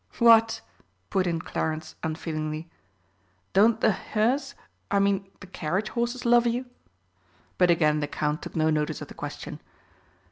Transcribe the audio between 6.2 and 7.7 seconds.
love you?" But